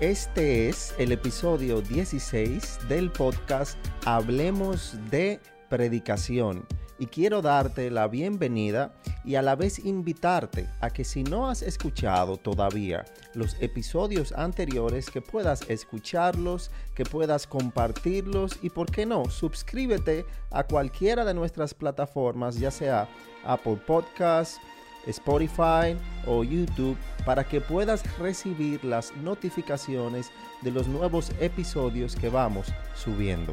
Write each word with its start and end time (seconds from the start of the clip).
Este 0.00 0.70
es 0.70 0.94
el 0.96 1.12
episodio 1.12 1.82
16 1.82 2.88
del 2.88 3.12
podcast 3.12 3.78
Hablemos 4.06 4.96
de 5.10 5.40
Predicación. 5.68 6.66
Y 6.98 7.04
quiero 7.04 7.42
darte 7.42 7.90
la 7.90 8.08
bienvenida 8.08 8.94
y 9.26 9.34
a 9.34 9.42
la 9.42 9.56
vez 9.56 9.78
invitarte 9.78 10.66
a 10.80 10.88
que 10.88 11.04
si 11.04 11.22
no 11.22 11.50
has 11.50 11.60
escuchado 11.60 12.38
todavía 12.38 13.04
los 13.34 13.58
episodios 13.60 14.32
anteriores, 14.32 15.10
que 15.10 15.20
puedas 15.20 15.68
escucharlos, 15.68 16.70
que 16.94 17.04
puedas 17.04 17.46
compartirlos 17.46 18.58
y, 18.62 18.70
por 18.70 18.90
qué 18.90 19.04
no, 19.04 19.26
suscríbete 19.26 20.24
a 20.50 20.62
cualquiera 20.62 21.26
de 21.26 21.34
nuestras 21.34 21.74
plataformas, 21.74 22.58
ya 22.58 22.70
sea 22.70 23.06
Apple 23.44 23.78
Podcasts, 23.86 24.58
Spotify 25.06 25.96
o 26.26 26.44
YouTube 26.44 26.96
para 27.24 27.44
que 27.44 27.60
puedas 27.60 28.02
recibir 28.18 28.84
las 28.84 29.14
notificaciones 29.16 30.30
de 30.62 30.70
los 30.70 30.88
nuevos 30.88 31.32
episodios 31.40 32.16
que 32.16 32.28
vamos 32.28 32.68
subiendo. 32.94 33.52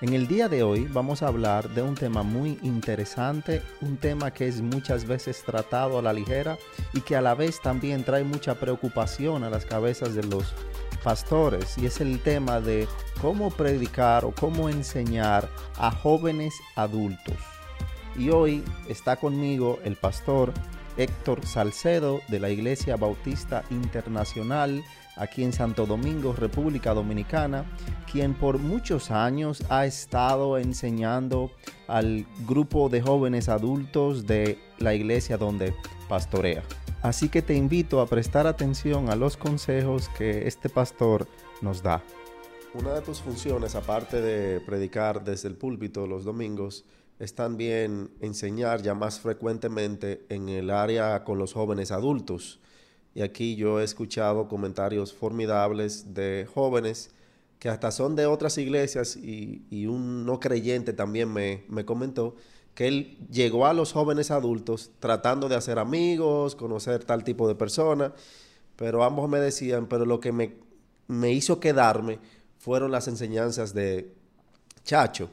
En 0.00 0.12
el 0.12 0.26
día 0.26 0.48
de 0.48 0.62
hoy 0.62 0.86
vamos 0.90 1.22
a 1.22 1.28
hablar 1.28 1.70
de 1.70 1.80
un 1.80 1.94
tema 1.94 2.22
muy 2.22 2.58
interesante, 2.62 3.62
un 3.80 3.96
tema 3.96 4.32
que 4.32 4.48
es 4.48 4.60
muchas 4.60 5.06
veces 5.06 5.42
tratado 5.46 5.98
a 5.98 6.02
la 6.02 6.12
ligera 6.12 6.58
y 6.92 7.00
que 7.00 7.16
a 7.16 7.22
la 7.22 7.34
vez 7.34 7.60
también 7.62 8.04
trae 8.04 8.24
mucha 8.24 8.56
preocupación 8.56 9.44
a 9.44 9.50
las 9.50 9.64
cabezas 9.64 10.14
de 10.14 10.24
los 10.24 10.52
pastores 11.02 11.78
y 11.78 11.86
es 11.86 12.00
el 12.00 12.20
tema 12.20 12.60
de 12.60 12.88
cómo 13.22 13.50
predicar 13.50 14.24
o 14.24 14.32
cómo 14.32 14.68
enseñar 14.68 15.48
a 15.78 15.90
jóvenes 15.90 16.54
adultos. 16.74 17.36
Y 18.16 18.30
hoy 18.30 18.64
está 18.88 19.16
conmigo 19.16 19.78
el 19.84 19.96
pastor 19.96 20.52
Héctor 20.96 21.46
Salcedo 21.46 22.20
de 22.28 22.40
la 22.40 22.50
Iglesia 22.50 22.96
Bautista 22.96 23.64
Internacional 23.70 24.84
aquí 25.16 25.44
en 25.44 25.52
Santo 25.52 25.86
Domingo, 25.86 26.32
República 26.32 26.94
Dominicana, 26.94 27.64
quien 28.10 28.34
por 28.34 28.58
muchos 28.58 29.10
años 29.10 29.62
ha 29.68 29.86
estado 29.86 30.58
enseñando 30.58 31.50
al 31.86 32.26
grupo 32.46 32.88
de 32.88 33.00
jóvenes 33.00 33.48
adultos 33.48 34.26
de 34.26 34.58
la 34.78 34.94
iglesia 34.94 35.36
donde 35.36 35.74
pastorea. 36.08 36.62
Así 37.02 37.28
que 37.28 37.42
te 37.42 37.54
invito 37.54 38.00
a 38.00 38.06
prestar 38.06 38.46
atención 38.46 39.10
a 39.10 39.16
los 39.16 39.36
consejos 39.36 40.08
que 40.16 40.48
este 40.48 40.68
pastor 40.68 41.28
nos 41.60 41.82
da. 41.82 42.02
Una 42.72 42.94
de 42.94 43.02
tus 43.02 43.20
funciones, 43.20 43.74
aparte 43.74 44.20
de 44.20 44.58
predicar 44.60 45.22
desde 45.22 45.48
el 45.48 45.54
púlpito 45.54 46.06
los 46.06 46.24
domingos, 46.24 46.84
es 47.18 47.34
también 47.34 48.10
enseñar 48.20 48.82
ya 48.82 48.94
más 48.94 49.20
frecuentemente 49.20 50.24
en 50.28 50.48
el 50.48 50.70
área 50.70 51.24
con 51.24 51.38
los 51.38 51.52
jóvenes 51.52 51.90
adultos. 51.92 52.60
Y 53.14 53.22
aquí 53.22 53.54
yo 53.54 53.80
he 53.80 53.84
escuchado 53.84 54.48
comentarios 54.48 55.12
formidables 55.12 56.14
de 56.14 56.48
jóvenes 56.52 57.10
que 57.60 57.68
hasta 57.68 57.92
son 57.92 58.16
de 58.16 58.26
otras 58.26 58.58
iglesias 58.58 59.16
y, 59.16 59.86
un 59.86 60.26
no 60.26 60.40
creyente 60.40 60.92
también 60.92 61.32
me, 61.32 61.64
me, 61.68 61.84
comentó 61.84 62.34
que 62.74 62.88
él 62.88 63.16
llegó 63.30 63.66
a 63.66 63.72
los 63.72 63.92
jóvenes 63.92 64.30
adultos 64.30 64.90
tratando 64.98 65.48
de 65.48 65.54
hacer 65.54 65.78
amigos, 65.78 66.56
conocer 66.56 67.04
tal 67.04 67.22
tipo 67.22 67.46
de 67.46 67.54
personas, 67.54 68.12
pero 68.76 69.04
ambos 69.04 69.30
me 69.30 69.38
decían, 69.38 69.86
pero 69.86 70.04
lo 70.04 70.18
que 70.18 70.32
me, 70.32 70.56
me 71.06 71.32
hizo 71.32 71.60
quedarme 71.60 72.18
fueron 72.58 72.90
las 72.90 73.06
enseñanzas 73.06 73.72
de 73.72 74.12
Chacho 74.82 75.30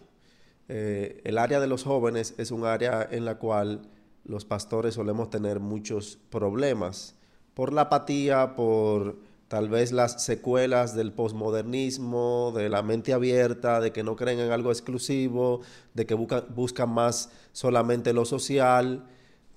eh, 0.74 1.20
el 1.26 1.38
área 1.38 1.60
de 1.60 1.68
los 1.68 1.84
jóvenes 1.84 2.34
es 2.38 2.50
un 2.50 2.64
área 2.64 3.06
en 3.12 3.26
la 3.26 3.38
cual 3.38 3.82
los 4.24 4.46
pastores 4.46 4.94
solemos 4.94 5.30
tener 5.30 5.60
muchos 5.60 6.18
problemas 6.30 7.14
por 7.54 7.74
la 7.74 7.82
apatía, 7.82 8.56
por 8.56 9.18
tal 9.50 9.68
vez 9.68 9.92
las 9.92 10.24
secuelas 10.24 10.96
del 10.96 11.12
posmodernismo, 11.12 12.54
de 12.56 12.70
la 12.70 12.84
mente 12.84 13.12
abierta, 13.12 13.82
de 13.82 13.92
que 13.92 14.02
no 14.02 14.16
creen 14.16 14.40
en 14.40 14.52
algo 14.52 14.72
exclusivo, 14.72 15.60
de 15.94 16.06
que 16.06 16.14
buscan, 16.14 16.90
más 16.90 17.32
solamente 17.52 18.14
lo 18.14 18.24
social. 18.24 19.04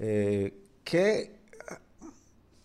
Eh, 0.01 0.65
¿qué, 0.83 1.39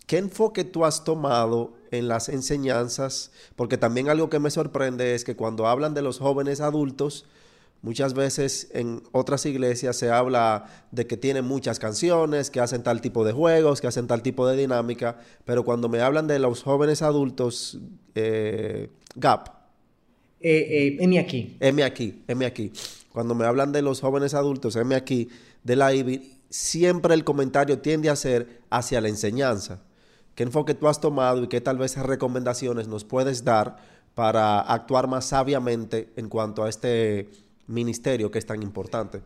¿Qué 0.07 0.17
enfoque 0.17 0.63
tú 0.63 0.85
has 0.85 1.03
tomado 1.03 1.73
en 1.91 2.07
las 2.07 2.29
enseñanzas? 2.29 3.31
Porque 3.55 3.77
también 3.77 4.09
algo 4.09 4.31
que 4.31 4.39
me 4.39 4.49
sorprende 4.49 5.13
es 5.13 5.23
que 5.23 5.35
cuando 5.35 5.67
hablan 5.67 5.93
de 5.93 6.01
los 6.01 6.17
jóvenes 6.17 6.61
adultos, 6.61 7.27
Muchas 7.81 8.13
veces 8.13 8.69
en 8.73 9.01
otras 9.13 9.45
iglesias 9.45 9.95
se 9.95 10.09
habla 10.09 10.65
de 10.91 11.07
que 11.07 11.15
tienen 11.15 11.45
muchas 11.45 11.79
canciones, 11.79 12.49
que 12.49 12.59
hacen 12.59 12.83
tal 12.83 12.99
tipo 12.99 13.23
de 13.23 13.31
juegos, 13.31 13.79
que 13.79 13.87
hacen 13.87 14.05
tal 14.05 14.21
tipo 14.21 14.45
de 14.47 14.57
dinámica, 14.57 15.17
pero 15.45 15.63
cuando 15.63 15.87
me 15.87 16.01
hablan 16.01 16.27
de 16.27 16.39
los 16.39 16.63
jóvenes 16.63 17.01
adultos, 17.01 17.79
eh, 18.15 18.89
Gap. 19.15 19.49
Eh, 20.41 20.97
eh, 20.99 21.19
aquí. 21.19 21.57
M 21.59 21.83
aquí, 21.83 22.23
M 22.27 22.45
aquí. 22.45 22.71
Cuando 23.13 23.33
me 23.33 23.45
hablan 23.45 23.71
de 23.71 23.81
los 23.81 24.01
jóvenes 24.01 24.33
adultos, 24.33 24.75
M 24.75 24.93
aquí, 24.93 25.29
de 25.63 25.75
la 25.77 25.93
IBI, 25.93 26.39
siempre 26.49 27.13
el 27.13 27.23
comentario 27.23 27.79
tiende 27.79 28.09
a 28.09 28.15
ser 28.17 28.61
hacia 28.69 28.99
la 28.99 29.07
enseñanza. 29.07 29.81
¿Qué 30.35 30.43
enfoque 30.43 30.73
tú 30.73 30.87
has 30.87 30.99
tomado 30.99 31.43
y 31.43 31.47
qué 31.47 31.61
tal 31.61 31.77
vez 31.77 31.97
recomendaciones 31.97 32.87
nos 32.87 33.05
puedes 33.05 33.43
dar 33.43 33.77
para 34.15 34.59
actuar 34.59 35.07
más 35.07 35.25
sabiamente 35.25 36.09
en 36.15 36.27
cuanto 36.29 36.63
a 36.63 36.69
este 36.69 37.29
ministerio 37.69 38.29
que 38.29 38.39
es 38.39 38.45
tan 38.45 38.61
importante. 38.61 39.21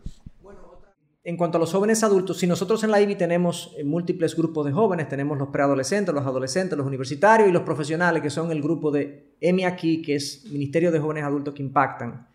En 1.26 1.38
cuanto 1.38 1.58
a 1.58 1.62
los 1.62 1.72
jóvenes 1.72 2.04
adultos, 2.04 2.38
si 2.38 2.48
nosotros 2.48 2.84
en 2.84 2.92
la 2.92 3.00
IBI 3.00 3.16
tenemos 3.16 3.74
eh, 3.78 3.86
múltiples 3.86 4.36
grupos 4.36 4.66
de 4.66 4.74
jóvenes, 4.74 5.08
tenemos 5.08 5.38
los 5.38 5.48
preadolescentes, 5.48 6.14
los 6.14 6.26
adolescentes, 6.26 6.78
los 6.78 6.86
universitarios 6.86 7.48
y 7.48 7.54
los 7.54 7.64
profesionales, 7.64 8.22
que 8.22 8.30
son 8.30 8.52
el 8.52 8.62
grupo 8.62 8.92
de 8.92 9.36
M 9.40 9.66
aquí, 9.66 10.02
que 10.02 10.16
es 10.16 10.44
Ministerio 10.52 10.92
de 10.92 11.00
Jóvenes 11.00 11.24
Adultos 11.24 11.54
que 11.54 11.64
Impactan. 11.64 12.28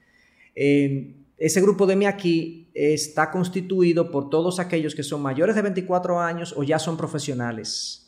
Eh, 0.54 1.14
ese 1.36 1.60
grupo 1.60 1.86
de 1.86 1.92
M 1.92 2.06
aquí 2.06 2.70
está 2.72 3.30
constituido 3.30 4.10
por 4.10 4.30
todos 4.30 4.58
aquellos 4.58 4.94
que 4.94 5.02
son 5.02 5.20
mayores 5.20 5.54
de 5.54 5.62
24 5.62 6.18
años 6.18 6.54
o 6.56 6.62
ya 6.62 6.78
son 6.78 6.96
profesionales. 6.96 8.07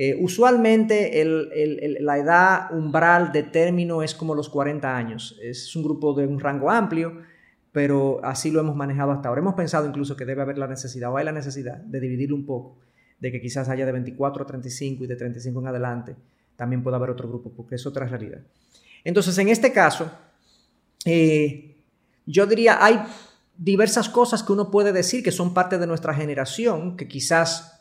Eh, 0.00 0.16
usualmente 0.20 1.10
la 1.98 2.18
edad 2.18 2.72
umbral 2.72 3.32
de 3.32 3.42
término 3.42 4.00
es 4.00 4.14
como 4.14 4.32
los 4.32 4.48
40 4.48 4.96
años. 4.96 5.36
Es 5.42 5.74
un 5.74 5.82
grupo 5.82 6.14
de 6.14 6.24
un 6.24 6.38
rango 6.38 6.70
amplio, 6.70 7.20
pero 7.72 8.20
así 8.22 8.52
lo 8.52 8.60
hemos 8.60 8.76
manejado 8.76 9.10
hasta 9.10 9.28
ahora. 9.28 9.40
Hemos 9.40 9.56
pensado 9.56 9.88
incluso 9.88 10.14
que 10.14 10.24
debe 10.24 10.42
haber 10.42 10.56
la 10.56 10.68
necesidad 10.68 11.10
o 11.10 11.16
hay 11.16 11.24
la 11.24 11.32
necesidad 11.32 11.78
de 11.78 11.98
dividirlo 11.98 12.36
un 12.36 12.46
poco, 12.46 12.78
de 13.18 13.32
que 13.32 13.40
quizás 13.40 13.68
haya 13.68 13.84
de 13.84 13.90
24 13.90 14.44
a 14.44 14.46
35 14.46 15.02
y 15.02 15.06
de 15.08 15.16
35 15.16 15.58
en 15.58 15.66
adelante 15.66 16.14
también 16.54 16.80
pueda 16.84 16.96
haber 16.96 17.10
otro 17.10 17.26
grupo, 17.26 17.50
porque 17.50 17.74
es 17.74 17.84
otra 17.84 18.06
realidad. 18.06 18.38
Entonces, 19.02 19.36
en 19.38 19.48
este 19.48 19.72
caso, 19.72 20.08
eh, 21.06 21.76
yo 22.24 22.46
diría, 22.46 22.84
hay 22.84 23.00
diversas 23.56 24.08
cosas 24.08 24.44
que 24.44 24.52
uno 24.52 24.70
puede 24.70 24.92
decir 24.92 25.24
que 25.24 25.32
son 25.32 25.52
parte 25.54 25.76
de 25.76 25.88
nuestra 25.88 26.14
generación, 26.14 26.96
que 26.96 27.08
quizás 27.08 27.77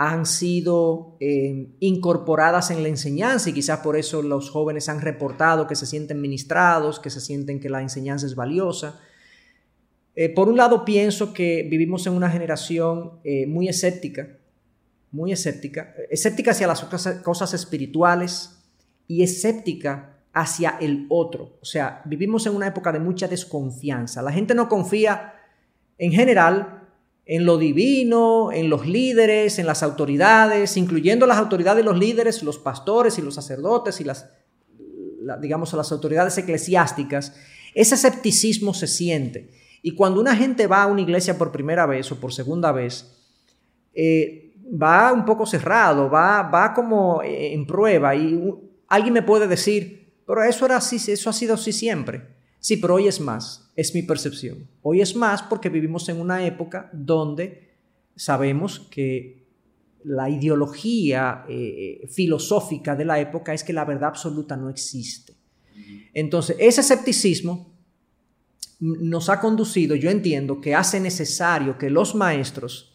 han 0.00 0.26
sido 0.26 1.16
eh, 1.18 1.74
incorporadas 1.80 2.70
en 2.70 2.84
la 2.84 2.88
enseñanza 2.88 3.50
y 3.50 3.52
quizás 3.52 3.80
por 3.80 3.96
eso 3.96 4.22
los 4.22 4.48
jóvenes 4.48 4.88
han 4.88 5.00
reportado 5.00 5.66
que 5.66 5.74
se 5.74 5.86
sienten 5.86 6.20
ministrados, 6.20 7.00
que 7.00 7.10
se 7.10 7.20
sienten 7.20 7.58
que 7.58 7.68
la 7.68 7.82
enseñanza 7.82 8.24
es 8.24 8.36
valiosa. 8.36 9.00
Eh, 10.14 10.28
por 10.28 10.48
un 10.48 10.56
lado 10.56 10.84
pienso 10.84 11.32
que 11.32 11.66
vivimos 11.68 12.06
en 12.06 12.12
una 12.12 12.30
generación 12.30 13.18
eh, 13.24 13.48
muy 13.48 13.68
escéptica, 13.68 14.38
muy 15.10 15.32
escéptica, 15.32 15.92
escéptica 16.10 16.52
hacia 16.52 16.68
las 16.68 16.84
cosas 17.24 17.54
espirituales 17.54 18.56
y 19.08 19.24
escéptica 19.24 20.20
hacia 20.32 20.76
el 20.80 21.06
otro. 21.08 21.58
O 21.60 21.64
sea, 21.64 22.02
vivimos 22.04 22.46
en 22.46 22.54
una 22.54 22.68
época 22.68 22.92
de 22.92 23.00
mucha 23.00 23.26
desconfianza. 23.26 24.22
La 24.22 24.30
gente 24.30 24.54
no 24.54 24.68
confía 24.68 25.34
en 25.98 26.12
general 26.12 26.77
en 27.28 27.44
lo 27.44 27.58
divino, 27.58 28.50
en 28.52 28.70
los 28.70 28.86
líderes, 28.86 29.58
en 29.58 29.66
las 29.66 29.82
autoridades, 29.82 30.78
incluyendo 30.78 31.26
las 31.26 31.36
autoridades 31.36 31.84
los 31.84 31.98
líderes, 31.98 32.42
los 32.42 32.58
pastores 32.58 33.18
y 33.18 33.22
los 33.22 33.34
sacerdotes 33.34 34.00
y 34.00 34.04
las, 34.04 34.30
digamos, 35.38 35.74
las 35.74 35.92
autoridades 35.92 36.38
eclesiásticas, 36.38 37.34
ese 37.74 37.96
escepticismo 37.96 38.72
se 38.72 38.86
siente. 38.86 39.50
Y 39.82 39.94
cuando 39.94 40.22
una 40.22 40.34
gente 40.34 40.66
va 40.66 40.82
a 40.82 40.86
una 40.86 41.02
iglesia 41.02 41.36
por 41.36 41.52
primera 41.52 41.84
vez 41.84 42.10
o 42.10 42.18
por 42.18 42.32
segunda 42.32 42.72
vez, 42.72 43.14
eh, 43.92 44.54
va 44.82 45.12
un 45.12 45.26
poco 45.26 45.44
cerrado, 45.44 46.08
va, 46.08 46.42
va 46.44 46.72
como 46.72 47.20
en 47.22 47.66
prueba 47.66 48.16
y 48.16 48.42
alguien 48.88 49.12
me 49.12 49.22
puede 49.22 49.46
decir, 49.46 50.14
pero 50.26 50.42
eso 50.42 50.64
era 50.64 50.78
así, 50.78 50.96
eso 51.12 51.28
ha 51.28 51.34
sido 51.34 51.54
así 51.54 51.72
siempre. 51.72 52.37
Sí, 52.60 52.76
pero 52.76 52.94
hoy 52.94 53.08
es 53.08 53.20
más, 53.20 53.70
es 53.76 53.94
mi 53.94 54.02
percepción. 54.02 54.66
Hoy 54.82 55.00
es 55.00 55.14
más 55.14 55.42
porque 55.42 55.68
vivimos 55.68 56.08
en 56.08 56.20
una 56.20 56.44
época 56.44 56.90
donde 56.92 57.68
sabemos 58.16 58.80
que 58.90 59.46
la 60.04 60.28
ideología 60.28 61.44
eh, 61.48 62.06
filosófica 62.10 62.96
de 62.96 63.04
la 63.04 63.20
época 63.20 63.54
es 63.54 63.62
que 63.62 63.72
la 63.72 63.84
verdad 63.84 64.10
absoluta 64.10 64.56
no 64.56 64.70
existe. 64.70 65.34
Entonces, 66.12 66.56
ese 66.58 66.80
escepticismo 66.80 67.78
nos 68.80 69.28
ha 69.28 69.40
conducido, 69.40 69.94
yo 69.96 70.10
entiendo, 70.10 70.60
que 70.60 70.74
hace 70.74 71.00
necesario 71.00 71.78
que 71.78 71.90
los 71.90 72.14
maestros 72.14 72.94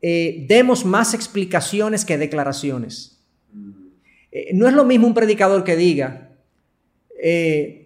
eh, 0.00 0.44
demos 0.48 0.84
más 0.84 1.14
explicaciones 1.14 2.04
que 2.04 2.18
declaraciones. 2.18 3.24
Eh, 4.30 4.50
no 4.54 4.68
es 4.68 4.74
lo 4.74 4.84
mismo 4.84 5.06
un 5.06 5.14
predicador 5.14 5.64
que 5.64 5.76
diga, 5.76 6.36
eh, 7.20 7.85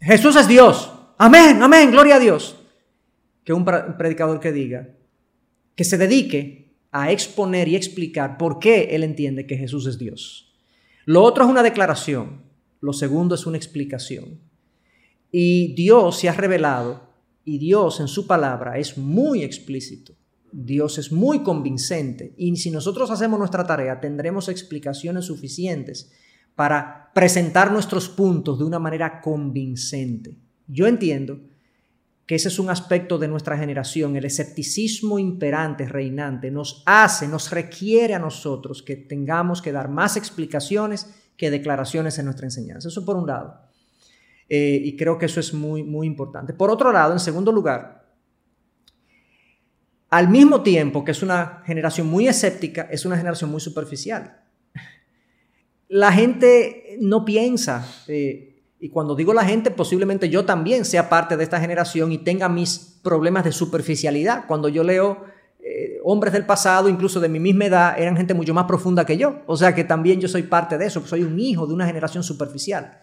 Jesús 0.00 0.36
es 0.36 0.46
Dios, 0.46 0.92
amén, 1.18 1.62
amén, 1.62 1.90
gloria 1.90 2.16
a 2.16 2.20
Dios, 2.20 2.56
que 3.44 3.52
un 3.52 3.64
predicador 3.64 4.40
que 4.40 4.52
diga, 4.52 4.88
que 5.74 5.84
se 5.84 5.98
dedique 5.98 6.76
a 6.92 7.10
exponer 7.10 7.68
y 7.68 7.76
explicar 7.76 8.38
por 8.38 8.58
qué 8.58 8.88
él 8.92 9.04
entiende 9.04 9.46
que 9.46 9.56
Jesús 9.56 9.86
es 9.86 9.98
Dios. 9.98 10.54
Lo 11.04 11.22
otro 11.22 11.44
es 11.44 11.50
una 11.50 11.62
declaración, 11.62 12.42
lo 12.80 12.92
segundo 12.92 13.34
es 13.34 13.46
una 13.46 13.56
explicación. 13.56 14.40
Y 15.30 15.74
Dios 15.74 16.18
se 16.18 16.28
ha 16.28 16.32
revelado 16.32 17.10
y 17.44 17.58
Dios 17.58 18.00
en 18.00 18.08
su 18.08 18.26
palabra 18.26 18.78
es 18.78 18.96
muy 18.96 19.42
explícito. 19.42 20.14
Dios 20.52 20.98
es 20.98 21.12
muy 21.12 21.42
convincente 21.42 22.32
y 22.36 22.56
si 22.56 22.70
nosotros 22.70 23.10
hacemos 23.10 23.38
nuestra 23.38 23.66
tarea 23.66 24.00
tendremos 24.00 24.48
explicaciones 24.48 25.26
suficientes 25.26 26.12
para 26.56 27.12
presentar 27.14 27.70
nuestros 27.70 28.08
puntos 28.08 28.58
de 28.58 28.64
una 28.64 28.80
manera 28.80 29.20
convincente. 29.20 30.36
Yo 30.66 30.88
entiendo 30.88 31.38
que 32.26 32.34
ese 32.34 32.48
es 32.48 32.58
un 32.58 32.70
aspecto 32.70 33.18
de 33.18 33.28
nuestra 33.28 33.56
generación, 33.56 34.16
el 34.16 34.24
escepticismo 34.24 35.18
imperante, 35.18 35.86
reinante, 35.86 36.50
nos 36.50 36.82
hace, 36.84 37.28
nos 37.28 37.52
requiere 37.52 38.14
a 38.14 38.18
nosotros 38.18 38.82
que 38.82 38.96
tengamos 38.96 39.62
que 39.62 39.70
dar 39.70 39.88
más 39.88 40.16
explicaciones 40.16 41.08
que 41.36 41.50
declaraciones 41.50 42.18
en 42.18 42.24
nuestra 42.24 42.46
enseñanza. 42.46 42.88
Eso 42.88 43.04
por 43.04 43.16
un 43.16 43.28
lado. 43.28 43.60
Eh, 44.48 44.80
y 44.82 44.96
creo 44.96 45.18
que 45.18 45.26
eso 45.26 45.38
es 45.38 45.54
muy, 45.54 45.84
muy 45.84 46.06
importante. 46.06 46.52
Por 46.52 46.70
otro 46.70 46.90
lado, 46.90 47.12
en 47.12 47.20
segundo 47.20 47.52
lugar, 47.52 48.04
al 50.10 50.28
mismo 50.28 50.62
tiempo 50.62 51.04
que 51.04 51.12
es 51.12 51.22
una 51.22 51.62
generación 51.64 52.08
muy 52.08 52.26
escéptica, 52.26 52.88
es 52.90 53.04
una 53.04 53.16
generación 53.16 53.50
muy 53.50 53.60
superficial. 53.60 54.45
La 55.88 56.12
gente 56.12 56.96
no 57.00 57.24
piensa, 57.24 57.86
eh, 58.08 58.56
y 58.78 58.90
cuando 58.90 59.14
digo 59.14 59.32
la 59.32 59.44
gente, 59.44 59.70
posiblemente 59.70 60.28
yo 60.28 60.44
también 60.44 60.84
sea 60.84 61.08
parte 61.08 61.36
de 61.36 61.44
esta 61.44 61.60
generación 61.60 62.12
y 62.12 62.18
tenga 62.18 62.48
mis 62.48 62.98
problemas 63.02 63.44
de 63.44 63.52
superficialidad. 63.52 64.46
Cuando 64.46 64.68
yo 64.68 64.84
leo 64.84 65.24
eh, 65.60 65.98
hombres 66.04 66.32
del 66.32 66.44
pasado, 66.44 66.88
incluso 66.88 67.18
de 67.18 67.28
mi 67.28 67.40
misma 67.40 67.66
edad, 67.66 67.98
eran 67.98 68.16
gente 68.16 68.34
mucho 68.34 68.52
más 68.52 68.66
profunda 68.66 69.06
que 69.06 69.16
yo. 69.16 69.42
O 69.46 69.56
sea 69.56 69.74
que 69.74 69.84
también 69.84 70.20
yo 70.20 70.28
soy 70.28 70.42
parte 70.42 70.76
de 70.76 70.86
eso, 70.86 71.06
soy 71.06 71.22
un 71.22 71.38
hijo 71.40 71.66
de 71.66 71.74
una 71.74 71.86
generación 71.86 72.22
superficial. 72.22 72.98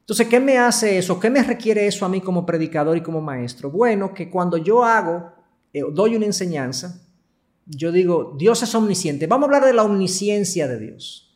Entonces, 0.00 0.28
¿qué 0.28 0.40
me 0.40 0.58
hace 0.58 0.98
eso? 0.98 1.18
¿Qué 1.18 1.30
me 1.30 1.42
requiere 1.42 1.86
eso 1.86 2.04
a 2.04 2.08
mí 2.08 2.20
como 2.20 2.46
predicador 2.46 2.96
y 2.96 3.02
como 3.02 3.20
maestro? 3.20 3.70
Bueno, 3.70 4.14
que 4.14 4.30
cuando 4.30 4.56
yo 4.56 4.84
hago, 4.84 5.32
eh, 5.72 5.82
doy 5.92 6.16
una 6.16 6.26
enseñanza, 6.26 7.02
yo 7.66 7.92
digo, 7.92 8.34
Dios 8.38 8.62
es 8.62 8.74
omnisciente. 8.74 9.26
Vamos 9.26 9.44
a 9.44 9.46
hablar 9.46 9.64
de 9.64 9.74
la 9.74 9.84
omnisciencia 9.84 10.68
de 10.68 10.78
Dios. 10.78 11.31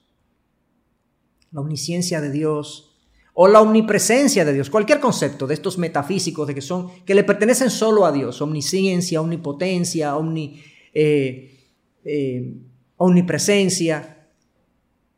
La 1.53 1.61
omnisciencia 1.61 2.21
de 2.21 2.31
Dios 2.31 2.97
o 3.39 3.47
la 3.49 3.61
omnipresencia 3.61 4.47
de 4.47 4.55
Dios, 4.55 4.71
cualquier 4.71 4.99
concepto 4.99 5.47
de 5.47 5.53
estos 5.53 5.77
metafísicos 5.77 6.47
de 6.47 6.55
que 6.55 6.63
son 6.63 7.05
que 7.05 7.15
le 7.15 7.23
pertenecen 7.23 7.69
solo 7.69 8.07
a 8.07 8.13
Dios, 8.13 8.41
omnisciencia, 8.41 9.21
omnipotencia, 9.21 10.17
omni, 10.17 10.63
eh, 10.95 11.55
eh, 12.03 12.55
omnipresencia. 12.97 14.29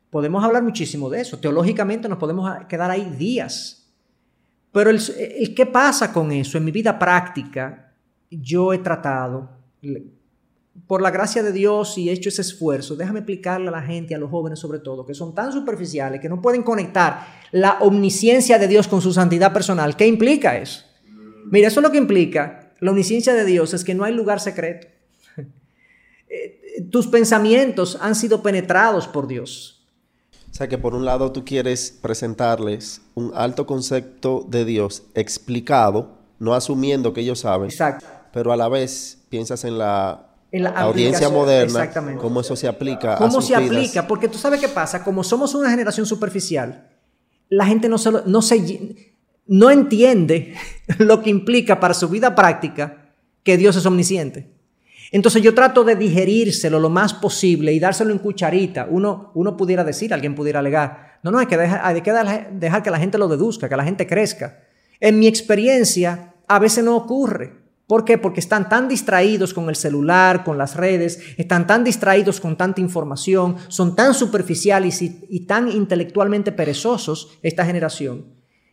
Podemos 0.09 0.43
hablar 0.43 0.63
muchísimo 0.63 1.09
de 1.09 1.21
eso. 1.21 1.39
Teológicamente 1.39 2.09
nos 2.09 2.17
podemos 2.17 2.49
quedar 2.67 2.91
ahí 2.91 3.09
días. 3.17 3.89
Pero 4.73 4.89
el 4.89 5.55
qué 5.55 5.65
pasa 5.65 6.11
con 6.11 6.31
eso 6.33 6.57
en 6.57 6.65
mi 6.65 6.71
vida 6.71 6.99
práctica, 6.99 7.93
yo 8.29 8.73
he 8.73 8.79
tratado 8.79 9.49
por 10.87 11.01
la 11.01 11.11
gracia 11.11 11.43
de 11.43 11.51
Dios 11.51 11.97
y 11.97 12.09
he 12.09 12.13
hecho 12.13 12.29
ese 12.29 12.41
esfuerzo, 12.41 12.95
déjame 12.95 13.19
explicarle 13.19 13.69
a 13.69 13.71
la 13.71 13.81
gente, 13.81 14.15
a 14.15 14.17
los 14.17 14.29
jóvenes 14.29 14.59
sobre 14.59 14.79
todo, 14.79 15.05
que 15.05 15.13
son 15.13 15.33
tan 15.33 15.51
superficiales 15.51 16.21
que 16.21 16.29
no 16.29 16.41
pueden 16.41 16.63
conectar 16.63 17.25
la 17.51 17.77
omnisciencia 17.81 18.59
de 18.59 18.67
Dios 18.67 18.87
con 18.87 19.01
su 19.01 19.13
santidad 19.13 19.53
personal. 19.53 19.95
¿Qué 19.95 20.07
implica 20.07 20.57
eso? 20.57 20.83
Mira, 21.45 21.67
eso 21.67 21.79
es 21.79 21.83
lo 21.83 21.91
que 21.91 21.97
implica. 21.97 22.73
La 22.79 22.91
omnisciencia 22.91 23.33
de 23.33 23.45
Dios 23.45 23.73
es 23.73 23.83
que 23.83 23.95
no 23.95 24.03
hay 24.03 24.13
lugar 24.13 24.39
secreto. 24.39 24.87
Eh, 26.31 26.83
tus 26.91 27.07
pensamientos 27.07 27.97
han 27.99 28.13
sido 28.13 28.43
penetrados 28.43 29.07
por 29.07 29.25
Dios. 29.25 29.79
O 30.51 30.53
sea 30.53 30.67
que 30.67 30.77
por 30.77 30.93
un 30.93 31.03
lado 31.03 31.31
tú 31.31 31.43
quieres 31.43 31.97
presentarles 32.01 33.01
un 33.15 33.31
alto 33.33 33.65
concepto 33.65 34.45
de 34.47 34.63
Dios 34.63 35.01
explicado, 35.15 36.19
no 36.37 36.53
asumiendo 36.53 37.13
que 37.13 37.21
ellos 37.21 37.39
saben, 37.39 37.69
Exacto. 37.71 38.05
pero 38.31 38.51
a 38.51 38.57
la 38.57 38.69
vez 38.69 39.17
piensas 39.29 39.63
en 39.63 39.79
la 39.79 40.28
en 40.51 40.63
la, 40.63 40.69
audiencia 40.71 41.29
moderna, 41.29 41.89
cómo 42.17 42.41
eso 42.41 42.55
se 42.55 42.67
aplica. 42.67 43.17
¿Cómo 43.17 43.41
se 43.41 43.55
aplica? 43.55 44.07
Porque 44.07 44.27
tú 44.27 44.37
sabes 44.37 44.59
qué 44.59 44.67
pasa, 44.67 45.03
como 45.03 45.23
somos 45.23 45.53
una 45.53 45.69
generación 45.69 46.05
superficial, 46.05 46.87
la 47.49 47.65
gente 47.65 47.87
no, 47.89 47.97
se, 47.97 48.11
no, 48.25 48.41
se, 48.41 48.95
no 49.47 49.71
entiende 49.71 50.55
lo 50.97 51.21
que 51.21 51.29
implica 51.29 51.79
para 51.79 51.93
su 51.93 52.09
vida 52.09 52.33
práctica 52.33 53.13
que 53.43 53.57
Dios 53.57 53.75
es 53.75 53.85
omnisciente. 53.85 54.51
Entonces 55.11 55.41
yo 55.41 55.55
trato 55.55 55.83
de 55.83 55.95
digerírselo 55.95 56.79
lo 56.79 56.89
más 56.89 57.13
posible 57.13 57.73
y 57.73 57.79
dárselo 57.79 58.11
en 58.11 58.19
cucharita. 58.19 58.87
Uno, 58.89 59.31
uno 59.33 59.57
pudiera 59.57 59.83
decir, 59.83 60.13
alguien 60.13 60.35
pudiera 60.35 60.59
alegar, 60.59 61.19
no, 61.23 61.31
no, 61.31 61.39
hay 61.39 61.47
que, 61.47 61.57
dejar, 61.57 61.81
hay 61.83 62.01
que 62.01 62.13
dejar 62.51 62.83
que 62.83 62.91
la 62.91 62.99
gente 62.99 63.17
lo 63.17 63.27
deduzca, 63.27 63.67
que 63.67 63.75
la 63.75 63.83
gente 63.83 64.07
crezca. 64.07 64.59
En 64.99 65.19
mi 65.19 65.27
experiencia, 65.27 66.33
a 66.47 66.59
veces 66.59 66.83
no 66.83 66.95
ocurre. 66.95 67.58
¿Por 67.89 68.05
qué? 68.05 68.19
Porque 68.19 68.39
están 68.39 68.69
tan 68.69 68.87
distraídos 68.87 69.51
con 69.51 69.67
el 69.67 69.75
celular, 69.75 70.43
con 70.43 70.59
las 70.59 70.75
redes, 70.75 71.19
están 71.37 71.65
tan 71.65 71.83
distraídos 71.83 72.39
con 72.39 72.55
tanta 72.55 72.81
información, 72.81 73.55
son 73.67 73.95
tan 73.95 74.13
superficiales 74.13 75.01
y, 75.01 75.39
tan 75.47 75.71
intelectualmente 75.71 76.51
perezosos 76.51 77.39
esta 77.41 77.65
generación, 77.65 78.25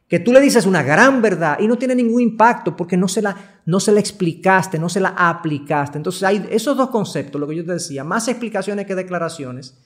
que 0.06 0.18
tú 0.18 0.34
le 0.34 0.40
dices 0.42 0.66
una 0.66 0.82
gran 0.82 1.22
verdad 1.22 1.56
y 1.58 1.66
no 1.66 1.78
tiene 1.78 1.94
ningún 1.94 2.20
impacto 2.20 2.76
porque 2.76 2.98
no 2.98 3.08
se 3.08 3.22
la, 3.22 3.62
no 3.64 3.80
se 3.80 3.90
la 3.90 4.00
explicaste, 4.00 4.78
no 4.78 4.90
se 4.90 5.00
la 5.00 5.14
aplicaste. 5.16 5.96
Entonces 5.96 6.22
hay 6.22 6.46
esos 6.50 6.76
dos 6.76 6.90
conceptos, 6.90 7.40
lo 7.40 7.48
que 7.48 7.56
yo 7.56 7.64
te 7.64 7.72
decía, 7.72 8.04
más 8.04 8.28
explicaciones 8.28 8.84
que 8.84 8.94
declaraciones 8.94 9.78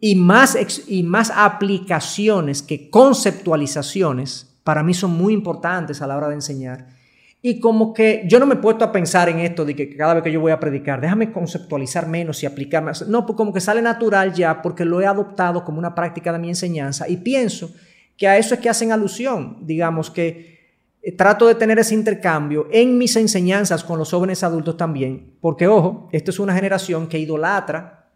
y 0.00 0.16
más, 0.16 0.56
y 0.86 1.02
más 1.02 1.30
aplicaciones 1.36 2.62
que 2.62 2.88
conceptualizaciones, 2.88 4.58
para 4.64 4.82
mí 4.82 4.94
son 4.94 5.10
muy 5.10 5.34
importantes 5.34 6.00
a 6.00 6.06
la 6.06 6.16
hora 6.16 6.28
de 6.28 6.36
enseñar 6.36 6.97
y 7.40 7.60
como 7.60 7.94
que 7.94 8.24
yo 8.26 8.40
no 8.40 8.46
me 8.46 8.54
he 8.54 8.58
puesto 8.58 8.84
a 8.84 8.90
pensar 8.90 9.28
en 9.28 9.38
esto 9.38 9.64
de 9.64 9.76
que 9.76 9.96
cada 9.96 10.14
vez 10.14 10.24
que 10.24 10.32
yo 10.32 10.40
voy 10.40 10.50
a 10.50 10.58
predicar, 10.58 11.00
déjame 11.00 11.30
conceptualizar 11.32 12.08
menos 12.08 12.42
y 12.42 12.46
aplicar 12.46 12.82
más. 12.82 13.06
No, 13.06 13.24
pues 13.26 13.36
como 13.36 13.52
que 13.52 13.60
sale 13.60 13.80
natural 13.80 14.32
ya 14.34 14.60
porque 14.60 14.84
lo 14.84 15.00
he 15.00 15.06
adoptado 15.06 15.64
como 15.64 15.78
una 15.78 15.94
práctica 15.94 16.32
de 16.32 16.40
mi 16.40 16.48
enseñanza 16.48 17.08
y 17.08 17.18
pienso 17.18 17.72
que 18.16 18.26
a 18.26 18.36
eso 18.36 18.54
es 18.54 18.60
que 18.60 18.68
hacen 18.68 18.90
alusión. 18.90 19.58
Digamos 19.62 20.10
que 20.10 20.58
eh, 21.00 21.12
trato 21.12 21.46
de 21.46 21.54
tener 21.54 21.78
ese 21.78 21.94
intercambio 21.94 22.66
en 22.72 22.98
mis 22.98 23.14
enseñanzas 23.14 23.84
con 23.84 24.00
los 24.00 24.10
jóvenes 24.10 24.42
adultos 24.42 24.76
también, 24.76 25.36
porque 25.40 25.68
ojo, 25.68 26.08
esta 26.12 26.32
es 26.32 26.40
una 26.40 26.54
generación 26.54 27.06
que 27.06 27.20
idolatra 27.20 28.10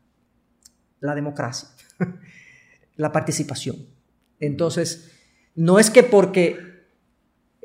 la 0.99 1.14
democracia, 1.14 1.69
la 2.97 3.12
participación. 3.12 3.76
Entonces, 4.41 5.12
no 5.55 5.79
es 5.79 5.91
que 5.91 6.02
porque 6.02 6.72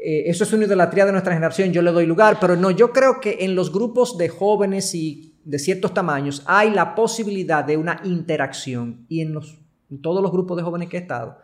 eh, 0.09 0.29
eso 0.29 0.45
es 0.45 0.53
una 0.53 0.63
idolatría 0.63 1.05
de 1.05 1.11
nuestra 1.11 1.33
generación, 1.33 1.73
yo 1.73 1.81
le 1.81 1.91
doy 1.91 2.05
lugar, 2.05 2.37
pero 2.39 2.55
no, 2.55 2.71
yo 2.71 2.93
creo 2.93 3.19
que 3.19 3.39
en 3.41 3.55
los 3.55 3.73
grupos 3.73 4.17
de 4.17 4.29
jóvenes 4.29 4.95
y 4.95 5.35
de 5.43 5.59
ciertos 5.59 5.93
tamaños 5.93 6.43
hay 6.45 6.69
la 6.69 6.95
posibilidad 6.95 7.65
de 7.65 7.75
una 7.75 7.99
interacción 8.05 9.05
y 9.09 9.19
en, 9.19 9.33
los, 9.33 9.59
todos 10.01 10.23
los 10.23 10.31
grupos 10.31 10.55
de 10.55 10.63
jóvenes 10.63 10.87
que 10.87 10.95
he 10.95 11.01
estado, 11.01 11.37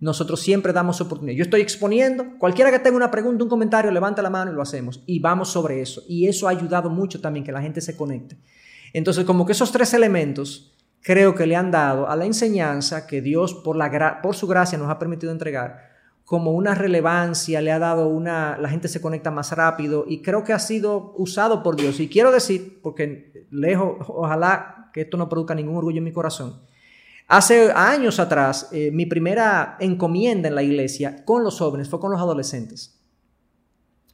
nosotros 0.00 0.38
siempre 0.38 0.74
damos 0.74 1.00
oportunidad. 1.00 1.34
Yo 1.34 1.44
estoy 1.44 1.62
exponiendo, 1.62 2.36
cualquiera 2.38 2.70
que 2.70 2.78
tenga 2.78 2.98
una 2.98 3.10
pregunta, 3.10 3.42
un 3.42 3.48
comentario, 3.48 3.90
levanta 3.90 4.20
la 4.20 4.28
mano 4.28 4.52
y 4.52 4.54
lo 4.54 4.60
hacemos 4.60 5.02
y 5.06 5.18
vamos 5.18 5.48
sobre 5.48 5.80
eso. 5.80 6.02
Y 6.06 6.28
eso 6.28 6.46
ha 6.46 6.50
ayudado 6.50 6.90
mucho 6.90 7.22
también 7.22 7.42
que 7.42 7.52
la 7.52 7.62
gente 7.62 7.80
se 7.80 7.96
conecte. 7.96 8.36
Entonces, 8.92 9.24
como 9.24 9.46
que 9.46 9.52
esos 9.52 9.72
tres 9.72 9.94
elementos 9.94 10.76
creo 11.00 11.34
que 11.34 11.46
le 11.46 11.56
han 11.56 11.70
dado 11.70 12.06
a 12.06 12.16
la 12.16 12.26
enseñanza 12.26 13.06
que 13.06 13.22
Dios 13.22 13.54
por, 13.54 13.76
la 13.76 14.20
por 14.20 14.36
su 14.36 14.46
gracia 14.46 14.76
nos 14.76 14.90
ha 14.90 14.98
permitido 14.98 15.32
entregar 15.32 15.89
como 16.30 16.52
una 16.52 16.76
relevancia, 16.76 17.60
le 17.60 17.72
ha 17.72 17.80
dado 17.80 18.06
una, 18.06 18.56
la 18.56 18.68
gente 18.68 18.86
se 18.86 19.00
conecta 19.00 19.32
más 19.32 19.50
rápido 19.50 20.04
y 20.06 20.22
creo 20.22 20.44
que 20.44 20.52
ha 20.52 20.60
sido 20.60 21.12
usado 21.16 21.64
por 21.64 21.74
Dios. 21.74 21.98
Y 21.98 22.08
quiero 22.08 22.30
decir, 22.30 22.78
porque 22.84 23.48
lejos, 23.50 23.96
ojalá 24.06 24.92
que 24.92 25.00
esto 25.00 25.16
no 25.16 25.28
produzca 25.28 25.56
ningún 25.56 25.74
orgullo 25.74 25.98
en 25.98 26.04
mi 26.04 26.12
corazón. 26.12 26.62
Hace 27.26 27.72
años 27.72 28.20
atrás, 28.20 28.68
eh, 28.70 28.92
mi 28.92 29.06
primera 29.06 29.76
encomienda 29.80 30.46
en 30.46 30.54
la 30.54 30.62
iglesia 30.62 31.24
con 31.24 31.42
los 31.42 31.58
jóvenes 31.58 31.88
fue 31.88 31.98
con 31.98 32.12
los 32.12 32.20
adolescentes. 32.20 33.02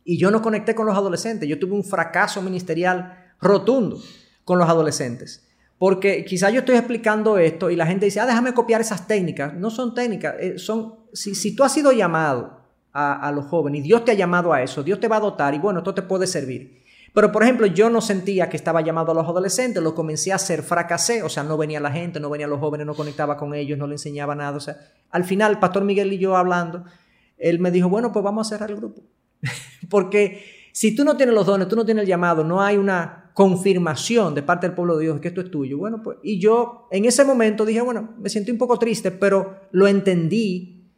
Y 0.02 0.16
yo 0.16 0.30
no 0.30 0.40
conecté 0.40 0.74
con 0.74 0.86
los 0.86 0.96
adolescentes, 0.96 1.46
yo 1.46 1.58
tuve 1.58 1.74
un 1.74 1.84
fracaso 1.84 2.40
ministerial 2.40 3.26
rotundo 3.42 4.00
con 4.42 4.58
los 4.58 4.70
adolescentes. 4.70 5.45
Porque 5.78 6.24
quizá 6.24 6.50
yo 6.50 6.60
estoy 6.60 6.76
explicando 6.76 7.36
esto 7.38 7.70
y 7.70 7.76
la 7.76 7.86
gente 7.86 8.06
dice, 8.06 8.20
ah, 8.20 8.26
déjame 8.26 8.54
copiar 8.54 8.80
esas 8.80 9.06
técnicas. 9.06 9.54
No 9.54 9.70
son 9.70 9.94
técnicas, 9.94 10.34
eh, 10.40 10.58
son, 10.58 10.94
si, 11.12 11.54
tú 11.54 11.64
has 11.64 11.72
sido 11.72 11.92
llamado 11.92 12.64
a, 12.92 13.30
los 13.30 13.44
jóvenes 13.44 13.80
y 13.80 13.82
Dios 13.82 14.06
te 14.06 14.12
ha 14.12 14.14
llamado 14.14 14.54
a 14.54 14.62
eso, 14.62 14.82
Dios 14.82 14.98
te 14.98 15.06
va 15.06 15.16
a 15.16 15.20
dotar 15.20 15.52
y 15.54 15.58
bueno, 15.58 15.80
esto 15.80 15.92
te 15.92 16.00
puede 16.00 16.26
servir. 16.26 16.82
Pero, 17.12 17.30
por 17.30 17.42
ejemplo, 17.42 17.66
yo 17.66 17.90
no 17.90 18.00
sentía 18.00 18.48
que 18.48 18.56
estaba 18.56 18.80
llamado 18.80 19.12
a 19.12 19.14
los 19.14 19.26
adolescentes, 19.26 19.82
lo 19.82 19.94
comencé 19.94 20.32
a 20.32 20.36
hacer, 20.36 20.62
fracasé, 20.62 21.22
o 21.22 21.28
sea, 21.28 21.42
no 21.42 21.58
venía 21.58 21.78
la 21.78 21.90
gente, 21.90 22.20
no 22.20 22.30
venían 22.30 22.48
los 22.48 22.58
jóvenes, 22.58 22.86
no 22.86 22.94
conectaba 22.94 23.36
con 23.36 23.54
ellos, 23.54 23.78
no 23.78 23.86
le 23.86 23.94
enseñaba 23.94 24.34
nada. 24.34 24.56
O 24.56 24.60
sea, 24.60 24.78
al 25.10 25.24
final, 25.24 25.58
Pastor 25.58 25.84
Miguel 25.84 26.12
y 26.12 26.18
yo 26.18 26.36
hablando, 26.36 26.84
él 27.38 27.58
me 27.58 27.70
dijo, 27.70 27.88
bueno, 27.88 28.12
pues 28.12 28.22
vamos 28.22 28.46
a 28.46 28.50
cerrar 28.50 28.70
el 28.70 28.76
grupo. 28.76 29.02
Porque 29.90 30.42
si 30.72 30.94
tú 30.94 31.04
no 31.04 31.16
tienes 31.16 31.34
los 31.34 31.46
dones, 31.46 31.68
tú 31.68 31.76
no 31.76 31.84
tienes 31.84 32.02
el 32.02 32.08
llamado, 32.08 32.44
no 32.44 32.62
hay 32.62 32.76
una 32.76 33.25
confirmación 33.36 34.34
de 34.34 34.42
parte 34.42 34.66
del 34.66 34.74
pueblo 34.74 34.96
de 34.96 35.04
Dios 35.04 35.20
que 35.20 35.28
esto 35.28 35.42
es 35.42 35.50
tuyo. 35.50 35.76
Bueno, 35.76 36.02
pues, 36.02 36.16
y 36.22 36.38
yo 36.38 36.88
en 36.90 37.04
ese 37.04 37.22
momento 37.22 37.66
dije, 37.66 37.82
bueno, 37.82 38.14
me 38.18 38.30
sentí 38.30 38.50
un 38.50 38.56
poco 38.56 38.78
triste, 38.78 39.10
pero 39.10 39.60
lo 39.72 39.86
entendí 39.86 40.88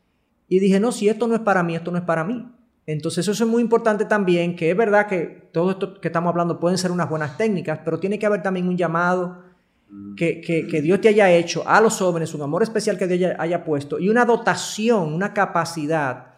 y 0.48 0.60
dije, 0.60 0.78
no, 0.78 0.92
si 0.92 1.08
esto 1.08 1.26
no 1.26 1.34
es 1.34 1.40
para 1.40 1.64
mí, 1.64 1.74
esto 1.74 1.90
no 1.90 1.98
es 1.98 2.04
para 2.04 2.22
mí. 2.22 2.46
Entonces 2.86 3.26
eso 3.26 3.42
es 3.42 3.50
muy 3.50 3.60
importante 3.60 4.04
también, 4.04 4.54
que 4.54 4.70
es 4.70 4.76
verdad 4.76 5.08
que 5.08 5.48
todo 5.50 5.72
esto 5.72 6.00
que 6.00 6.06
estamos 6.06 6.30
hablando 6.30 6.60
pueden 6.60 6.78
ser 6.78 6.92
unas 6.92 7.10
buenas 7.10 7.36
técnicas, 7.36 7.80
pero 7.84 7.98
tiene 7.98 8.20
que 8.20 8.26
haber 8.26 8.40
también 8.40 8.68
un 8.68 8.76
llamado 8.76 9.42
que, 10.16 10.40
que, 10.40 10.80
Dios 10.80 11.00
te 11.00 11.08
haya 11.08 11.28
hecho 11.32 11.64
a 11.66 11.80
los 11.80 11.98
jóvenes, 11.98 12.34
un 12.34 12.42
amor 12.42 12.62
especial 12.62 12.96
que 12.96 13.08
Dios 13.08 13.32
haya 13.36 13.64
puesto 13.64 13.98
y 13.98 14.08
una 14.10 14.24
dotación, 14.24 15.12
una 15.12 15.34
capacidad 15.34 16.34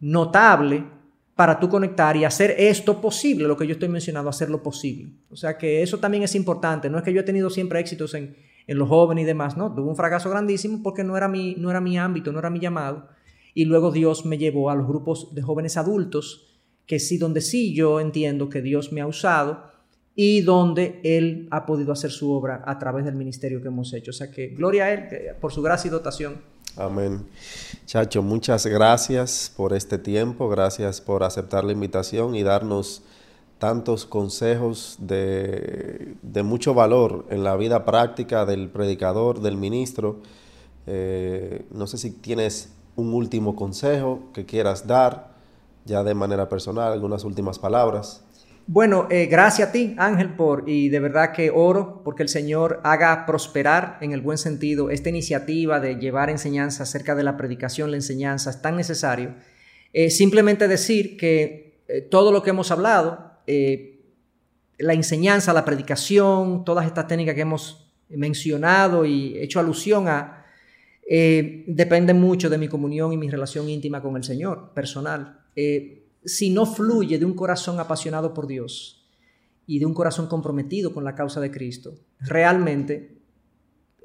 notable 0.00 0.86
para 1.34 1.58
tú 1.58 1.68
conectar 1.68 2.16
y 2.16 2.24
hacer 2.24 2.54
esto 2.58 3.00
posible, 3.00 3.48
lo 3.48 3.56
que 3.56 3.66
yo 3.66 3.72
estoy 3.72 3.88
mencionando, 3.88 4.30
hacerlo 4.30 4.62
posible. 4.62 5.12
O 5.30 5.36
sea 5.36 5.58
que 5.58 5.82
eso 5.82 5.98
también 5.98 6.22
es 6.22 6.34
importante. 6.34 6.88
No 6.88 6.98
es 6.98 7.04
que 7.04 7.12
yo 7.12 7.20
he 7.20 7.24
tenido 7.24 7.50
siempre 7.50 7.80
éxitos 7.80 8.14
en, 8.14 8.36
en 8.66 8.78
los 8.78 8.88
jóvenes 8.88 9.22
y 9.22 9.26
demás, 9.26 9.56
no, 9.56 9.74
tuve 9.74 9.88
un 9.88 9.96
fracaso 9.96 10.30
grandísimo 10.30 10.82
porque 10.82 11.04
no 11.04 11.16
era, 11.16 11.28
mi, 11.28 11.54
no 11.58 11.70
era 11.70 11.80
mi 11.80 11.98
ámbito, 11.98 12.32
no 12.32 12.38
era 12.38 12.50
mi 12.50 12.60
llamado. 12.60 13.08
Y 13.52 13.66
luego 13.66 13.92
Dios 13.92 14.24
me 14.24 14.38
llevó 14.38 14.70
a 14.70 14.74
los 14.74 14.86
grupos 14.86 15.34
de 15.34 15.42
jóvenes 15.42 15.76
adultos, 15.76 16.60
que 16.86 16.98
sí, 16.98 17.18
donde 17.18 17.40
sí 17.40 17.74
yo 17.74 18.00
entiendo 18.00 18.48
que 18.48 18.62
Dios 18.62 18.92
me 18.92 19.00
ha 19.00 19.06
usado 19.06 19.64
y 20.14 20.42
donde 20.42 21.00
Él 21.02 21.48
ha 21.50 21.66
podido 21.66 21.92
hacer 21.92 22.10
su 22.10 22.32
obra 22.32 22.62
a 22.66 22.78
través 22.78 23.04
del 23.04 23.14
ministerio 23.14 23.60
que 23.60 23.68
hemos 23.68 23.92
hecho. 23.92 24.10
O 24.10 24.14
sea 24.14 24.30
que 24.30 24.48
gloria 24.48 24.84
a 24.84 24.92
Él 24.92 25.08
por 25.40 25.52
su 25.52 25.62
gracia 25.62 25.88
y 25.88 25.90
dotación. 25.90 26.53
Amén. 26.76 27.24
Chacho, 27.86 28.20
muchas 28.20 28.66
gracias 28.66 29.52
por 29.56 29.72
este 29.74 29.96
tiempo, 29.96 30.48
gracias 30.48 31.00
por 31.00 31.22
aceptar 31.22 31.62
la 31.62 31.70
invitación 31.70 32.34
y 32.34 32.42
darnos 32.42 33.02
tantos 33.58 34.06
consejos 34.06 34.96
de, 34.98 36.16
mucho 36.42 36.74
valor 36.74 37.26
en 37.30 37.44
la 37.44 37.54
vida 37.56 37.84
práctica 37.84 38.44
del 38.44 38.70
predicador, 38.70 39.40
del 39.40 39.56
ministro. 39.56 40.18
Eh, 40.88 41.64
no 41.70 41.86
sé 41.86 41.96
si 41.96 42.10
tienes 42.10 42.72
un 42.96 43.14
último 43.14 43.54
consejo 43.54 44.24
que 44.32 44.44
quieras 44.44 44.88
dar, 44.88 45.32
ya 45.84 46.02
de 46.02 46.14
manera 46.14 46.48
personal, 46.48 46.92
algunas 46.92 47.22
últimas 47.22 47.60
palabras. 47.60 48.23
Bueno, 48.66 49.08
eh, 49.10 49.26
gracias 49.26 49.68
a 49.68 49.72
ti, 49.72 49.94
Ángel, 49.98 50.36
por, 50.36 50.66
y 50.66 50.88
de 50.88 50.98
verdad 50.98 51.32
que 51.32 51.50
oro 51.50 52.00
porque 52.02 52.22
el 52.22 52.30
Señor 52.30 52.80
haga 52.82 53.26
prosperar 53.26 53.98
en 54.00 54.12
el 54.12 54.22
buen 54.22 54.38
sentido 54.38 54.88
esta 54.88 55.10
iniciativa 55.10 55.80
de 55.80 55.96
llevar 55.96 56.30
enseñanza 56.30 56.84
acerca 56.84 57.14
de 57.14 57.24
la 57.24 57.36
predicación, 57.36 57.90
la 57.90 57.98
enseñanza, 57.98 58.48
es 58.48 58.62
tan 58.62 58.76
necesario. 58.76 59.34
Eh, 59.92 60.08
simplemente 60.08 60.66
decir 60.66 61.18
que 61.18 61.82
eh, 61.88 62.00
todo 62.00 62.32
lo 62.32 62.42
que 62.42 62.50
hemos 62.50 62.70
hablado, 62.70 63.32
la 64.78 64.94
enseñanza, 64.94 65.52
la 65.52 65.66
predicación, 65.66 66.64
todas 66.64 66.86
estas 66.86 67.06
técnicas 67.06 67.34
que 67.34 67.42
hemos 67.42 67.92
mencionado 68.08 69.04
y 69.04 69.38
hecho 69.38 69.60
alusión 69.60 70.08
a, 70.08 70.46
depende 71.06 72.14
mucho 72.14 72.48
de 72.48 72.56
mi 72.56 72.68
comunión 72.68 73.12
y 73.12 73.18
mi 73.18 73.28
relación 73.28 73.68
íntima 73.68 74.00
con 74.00 74.16
el 74.16 74.24
Señor, 74.24 74.72
personal 74.72 75.40
si 76.24 76.50
no 76.50 76.66
fluye 76.66 77.18
de 77.18 77.24
un 77.24 77.34
corazón 77.34 77.80
apasionado 77.80 78.32
por 78.34 78.46
Dios 78.46 79.06
y 79.66 79.78
de 79.78 79.86
un 79.86 79.94
corazón 79.94 80.26
comprometido 80.26 80.92
con 80.92 81.04
la 81.04 81.14
causa 81.14 81.40
de 81.40 81.50
Cristo, 81.50 81.94
realmente 82.20 83.18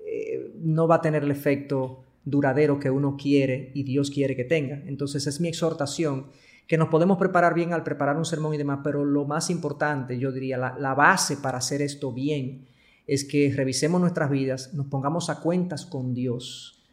eh, 0.05 0.53
no 0.59 0.87
va 0.87 0.95
a 0.95 1.01
tener 1.01 1.23
el 1.23 1.31
efecto 1.31 2.03
duradero 2.25 2.79
que 2.79 2.89
uno 2.89 3.17
quiere 3.17 3.71
y 3.73 3.83
Dios 3.83 4.11
quiere 4.11 4.35
que 4.35 4.43
tenga. 4.43 4.81
Entonces 4.85 5.27
es 5.27 5.39
mi 5.39 5.47
exhortación 5.47 6.27
que 6.67 6.77
nos 6.77 6.89
podemos 6.89 7.17
preparar 7.17 7.55
bien 7.55 7.73
al 7.73 7.83
preparar 7.83 8.15
un 8.17 8.25
sermón 8.25 8.53
y 8.53 8.57
demás, 8.57 8.81
pero 8.83 9.03
lo 9.03 9.25
más 9.25 9.49
importante, 9.49 10.19
yo 10.19 10.31
diría, 10.31 10.57
la, 10.57 10.93
base 10.93 11.37
para 11.37 11.57
hacer 11.57 11.81
esto 11.81 12.13
bien 12.13 12.67
es 13.07 13.25
que 13.25 13.51
revisemos 13.55 13.99
nuestras 13.99 14.29
vidas, 14.29 14.73
nos 14.75 14.85
pongamos 14.85 15.31
a 15.31 15.39
cuentas 15.39 15.87
con 15.87 16.13
Dios, 16.13 16.83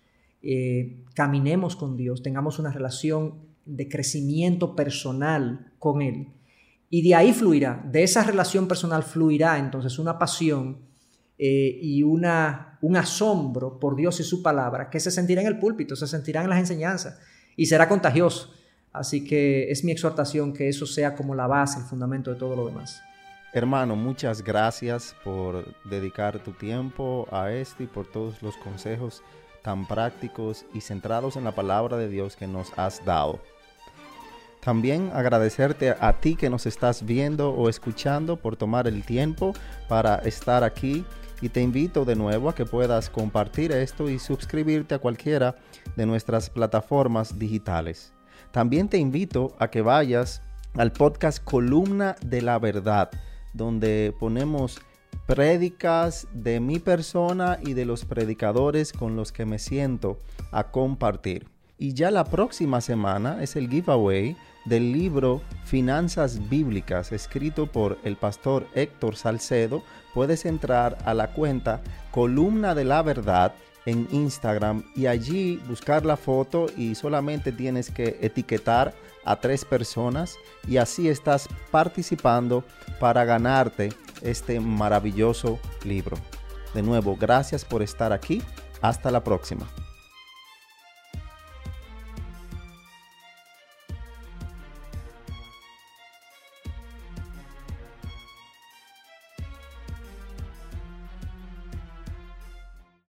eh, 0.40 1.04
caminemos 1.14 1.76
con 1.76 1.94
Dios, 1.94 2.22
tengamos 2.22 2.58
una 2.58 2.72
relación 2.72 3.34
de 3.66 3.88
crecimiento 3.88 4.74
personal 4.74 5.72
con 5.78 6.00
Él. 6.00 6.28
Y 6.88 7.02
de 7.02 7.14
ahí 7.14 7.32
fluirá, 7.32 7.84
de 7.90 8.04
esa 8.04 8.22
relación 8.22 8.68
personal 8.68 9.02
fluirá 9.02 9.58
entonces 9.58 9.98
una 9.98 10.18
pasión 10.18 10.78
eh, 11.36 11.78
y 11.82 12.02
una, 12.02 12.78
un 12.80 12.96
asombro 12.96 13.78
por 13.78 13.96
Dios 13.96 14.20
y 14.20 14.22
su 14.22 14.42
palabra 14.42 14.88
que 14.88 15.00
se 15.00 15.10
sentirá 15.10 15.42
en 15.42 15.48
el 15.48 15.58
púlpito, 15.58 15.96
se 15.96 16.06
sentirá 16.06 16.42
en 16.42 16.48
las 16.48 16.60
enseñanzas 16.60 17.18
y 17.56 17.66
será 17.66 17.88
contagioso. 17.88 18.54
Así 18.92 19.24
que 19.24 19.70
es 19.70 19.84
mi 19.84 19.92
exhortación 19.92 20.54
que 20.54 20.68
eso 20.68 20.86
sea 20.86 21.14
como 21.14 21.34
la 21.34 21.46
base, 21.46 21.80
el 21.80 21.84
fundamento 21.84 22.32
de 22.32 22.38
todo 22.38 22.56
lo 22.56 22.66
demás. 22.66 23.02
Hermano, 23.52 23.96
muchas 23.96 24.42
gracias 24.42 25.14
por 25.24 25.74
dedicar 25.84 26.42
tu 26.42 26.52
tiempo 26.52 27.26
a 27.30 27.52
esto 27.52 27.82
y 27.82 27.86
por 27.86 28.06
todos 28.06 28.42
los 28.42 28.56
consejos 28.56 29.22
tan 29.62 29.86
prácticos 29.86 30.64
y 30.72 30.80
centrados 30.80 31.36
en 31.36 31.44
la 31.44 31.52
palabra 31.52 31.96
de 31.96 32.08
Dios 32.08 32.36
que 32.36 32.46
nos 32.46 32.72
has 32.78 33.04
dado. 33.04 33.40
También 34.66 35.12
agradecerte 35.14 35.94
a 36.00 36.14
ti 36.14 36.34
que 36.34 36.50
nos 36.50 36.66
estás 36.66 37.06
viendo 37.06 37.50
o 37.50 37.68
escuchando 37.68 38.34
por 38.36 38.56
tomar 38.56 38.88
el 38.88 39.04
tiempo 39.04 39.52
para 39.86 40.16
estar 40.16 40.64
aquí 40.64 41.04
y 41.40 41.50
te 41.50 41.62
invito 41.62 42.04
de 42.04 42.16
nuevo 42.16 42.48
a 42.48 42.54
que 42.56 42.64
puedas 42.64 43.08
compartir 43.08 43.70
esto 43.70 44.10
y 44.10 44.18
suscribirte 44.18 44.96
a 44.96 44.98
cualquiera 44.98 45.54
de 45.94 46.04
nuestras 46.04 46.50
plataformas 46.50 47.38
digitales. 47.38 48.12
También 48.50 48.88
te 48.88 48.98
invito 48.98 49.54
a 49.60 49.70
que 49.70 49.82
vayas 49.82 50.42
al 50.74 50.90
podcast 50.90 51.44
Columna 51.44 52.16
de 52.26 52.42
la 52.42 52.58
Verdad, 52.58 53.12
donde 53.52 54.12
ponemos 54.18 54.80
prédicas 55.26 56.26
de 56.32 56.58
mi 56.58 56.80
persona 56.80 57.60
y 57.62 57.74
de 57.74 57.84
los 57.84 58.04
predicadores 58.04 58.92
con 58.92 59.14
los 59.14 59.30
que 59.30 59.46
me 59.46 59.60
siento 59.60 60.18
a 60.50 60.72
compartir. 60.72 61.46
Y 61.78 61.94
ya 61.94 62.10
la 62.10 62.24
próxima 62.24 62.80
semana 62.80 63.44
es 63.44 63.54
el 63.54 63.68
giveaway 63.68 64.36
del 64.66 64.92
libro 64.92 65.40
Finanzas 65.64 66.48
Bíblicas, 66.48 67.12
escrito 67.12 67.66
por 67.66 67.98
el 68.04 68.16
pastor 68.16 68.66
Héctor 68.74 69.16
Salcedo, 69.16 69.82
puedes 70.12 70.44
entrar 70.44 70.98
a 71.04 71.14
la 71.14 71.28
cuenta 71.28 71.80
Columna 72.10 72.74
de 72.74 72.84
la 72.84 73.02
Verdad 73.02 73.54
en 73.86 74.08
Instagram 74.10 74.84
y 74.94 75.06
allí 75.06 75.56
buscar 75.68 76.04
la 76.04 76.16
foto 76.16 76.66
y 76.76 76.94
solamente 76.94 77.52
tienes 77.52 77.90
que 77.90 78.18
etiquetar 78.20 78.94
a 79.24 79.36
tres 79.36 79.64
personas 79.64 80.36
y 80.68 80.76
así 80.76 81.08
estás 81.08 81.48
participando 81.70 82.64
para 83.00 83.24
ganarte 83.24 83.92
este 84.22 84.60
maravilloso 84.60 85.58
libro. 85.84 86.16
De 86.74 86.82
nuevo, 86.82 87.16
gracias 87.16 87.64
por 87.64 87.82
estar 87.82 88.12
aquí. 88.12 88.42
Hasta 88.82 89.10
la 89.10 89.24
próxima. 89.24 89.66